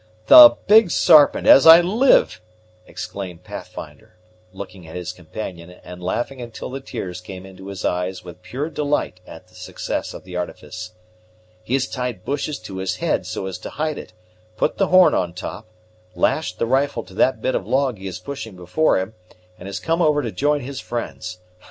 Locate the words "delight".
8.71-9.19